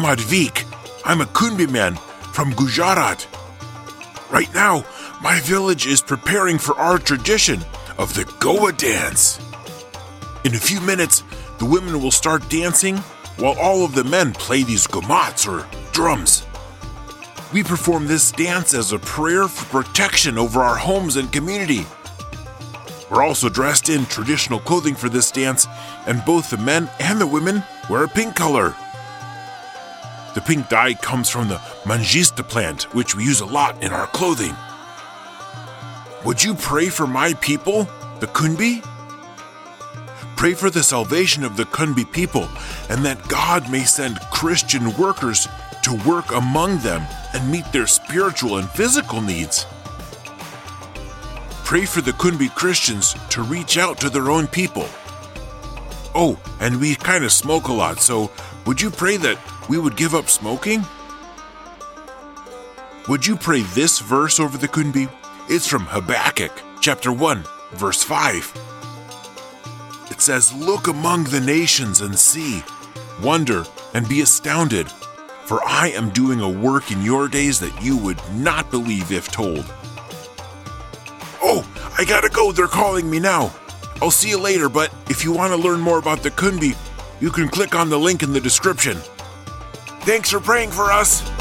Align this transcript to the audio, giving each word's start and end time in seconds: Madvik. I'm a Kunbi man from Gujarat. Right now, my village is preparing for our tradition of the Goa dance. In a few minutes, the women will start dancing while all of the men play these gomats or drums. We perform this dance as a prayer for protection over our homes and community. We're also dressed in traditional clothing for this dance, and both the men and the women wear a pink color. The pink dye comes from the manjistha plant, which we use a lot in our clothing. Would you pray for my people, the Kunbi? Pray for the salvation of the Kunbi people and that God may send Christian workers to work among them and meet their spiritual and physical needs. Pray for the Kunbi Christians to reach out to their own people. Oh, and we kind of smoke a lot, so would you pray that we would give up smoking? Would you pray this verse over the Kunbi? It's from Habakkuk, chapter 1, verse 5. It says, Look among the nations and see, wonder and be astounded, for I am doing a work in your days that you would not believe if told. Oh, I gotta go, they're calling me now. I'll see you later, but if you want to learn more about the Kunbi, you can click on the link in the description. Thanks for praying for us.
Madvik. 0.00 0.64
I'm 1.04 1.20
a 1.20 1.26
Kunbi 1.26 1.70
man 1.70 1.96
from 2.32 2.52
Gujarat. 2.52 3.26
Right 4.30 4.52
now, 4.54 4.84
my 5.22 5.40
village 5.40 5.86
is 5.86 6.00
preparing 6.00 6.58
for 6.58 6.76
our 6.76 6.98
tradition 6.98 7.60
of 7.96 8.14
the 8.14 8.24
Goa 8.38 8.72
dance. 8.72 9.40
In 10.44 10.54
a 10.54 10.58
few 10.58 10.80
minutes, 10.80 11.24
the 11.58 11.64
women 11.64 12.00
will 12.00 12.10
start 12.10 12.48
dancing 12.48 12.98
while 13.38 13.58
all 13.58 13.84
of 13.84 13.94
the 13.94 14.04
men 14.04 14.32
play 14.32 14.62
these 14.62 14.86
gomats 14.86 15.46
or 15.48 15.66
drums. 15.92 16.46
We 17.52 17.62
perform 17.62 18.06
this 18.06 18.30
dance 18.30 18.74
as 18.74 18.92
a 18.92 18.98
prayer 18.98 19.48
for 19.48 19.82
protection 19.82 20.38
over 20.38 20.60
our 20.60 20.76
homes 20.76 21.16
and 21.16 21.32
community. 21.32 21.86
We're 23.10 23.24
also 23.24 23.48
dressed 23.48 23.88
in 23.88 24.06
traditional 24.06 24.60
clothing 24.60 24.94
for 24.94 25.08
this 25.08 25.30
dance, 25.30 25.66
and 26.06 26.24
both 26.24 26.50
the 26.50 26.58
men 26.58 26.90
and 27.00 27.20
the 27.20 27.26
women 27.26 27.62
wear 27.88 28.04
a 28.04 28.08
pink 28.08 28.36
color. 28.36 28.74
The 30.38 30.44
pink 30.44 30.68
dye 30.68 30.94
comes 30.94 31.28
from 31.28 31.48
the 31.48 31.56
manjistha 31.82 32.48
plant, 32.48 32.94
which 32.94 33.16
we 33.16 33.24
use 33.24 33.40
a 33.40 33.44
lot 33.44 33.82
in 33.82 33.90
our 33.90 34.06
clothing. 34.06 34.54
Would 36.24 36.44
you 36.44 36.54
pray 36.54 36.90
for 36.90 37.08
my 37.08 37.34
people, 37.34 37.88
the 38.20 38.28
Kunbi? 38.28 38.80
Pray 40.36 40.54
for 40.54 40.70
the 40.70 40.84
salvation 40.84 41.42
of 41.42 41.56
the 41.56 41.64
Kunbi 41.64 42.04
people 42.12 42.48
and 42.88 43.04
that 43.04 43.26
God 43.26 43.68
may 43.68 43.82
send 43.82 44.20
Christian 44.30 44.96
workers 44.96 45.48
to 45.82 46.00
work 46.06 46.30
among 46.30 46.78
them 46.78 47.02
and 47.34 47.50
meet 47.50 47.72
their 47.72 47.88
spiritual 47.88 48.58
and 48.58 48.70
physical 48.70 49.20
needs. 49.20 49.66
Pray 51.64 51.84
for 51.84 52.00
the 52.00 52.12
Kunbi 52.12 52.54
Christians 52.54 53.16
to 53.30 53.42
reach 53.42 53.76
out 53.76 53.98
to 53.98 54.08
their 54.08 54.30
own 54.30 54.46
people. 54.46 54.88
Oh, 56.14 56.38
and 56.60 56.80
we 56.80 56.94
kind 56.94 57.24
of 57.24 57.32
smoke 57.32 57.66
a 57.66 57.72
lot, 57.72 57.98
so 57.98 58.30
would 58.66 58.80
you 58.80 58.90
pray 58.90 59.16
that 59.18 59.38
we 59.68 59.78
would 59.78 59.96
give 59.96 60.14
up 60.14 60.28
smoking? 60.28 60.84
Would 63.08 63.26
you 63.26 63.36
pray 63.36 63.62
this 63.62 64.00
verse 64.00 64.38
over 64.38 64.58
the 64.58 64.68
Kunbi? 64.68 65.10
It's 65.48 65.66
from 65.66 65.86
Habakkuk, 65.86 66.52
chapter 66.80 67.10
1, 67.10 67.44
verse 67.72 68.02
5. 68.02 68.52
It 70.10 70.20
says, 70.20 70.52
Look 70.52 70.88
among 70.88 71.24
the 71.24 71.40
nations 71.40 72.02
and 72.02 72.18
see, 72.18 72.62
wonder 73.22 73.64
and 73.94 74.06
be 74.08 74.20
astounded, 74.20 74.90
for 75.46 75.62
I 75.64 75.88
am 75.88 76.10
doing 76.10 76.40
a 76.40 76.48
work 76.48 76.90
in 76.90 77.02
your 77.02 77.28
days 77.28 77.60
that 77.60 77.82
you 77.82 77.96
would 77.96 78.20
not 78.34 78.70
believe 78.70 79.10
if 79.10 79.28
told. 79.28 79.64
Oh, 81.40 81.66
I 81.98 82.04
gotta 82.04 82.28
go, 82.28 82.52
they're 82.52 82.66
calling 82.66 83.08
me 83.08 83.20
now. 83.20 83.54
I'll 84.02 84.10
see 84.10 84.28
you 84.28 84.38
later, 84.38 84.68
but 84.68 84.92
if 85.08 85.24
you 85.24 85.32
want 85.32 85.52
to 85.52 85.56
learn 85.56 85.80
more 85.80 85.98
about 85.98 86.22
the 86.22 86.30
Kunbi, 86.30 86.76
you 87.20 87.30
can 87.30 87.48
click 87.48 87.74
on 87.74 87.90
the 87.90 87.98
link 87.98 88.22
in 88.22 88.32
the 88.32 88.40
description. 88.40 88.96
Thanks 90.02 90.30
for 90.30 90.40
praying 90.40 90.70
for 90.70 90.92
us. 90.92 91.37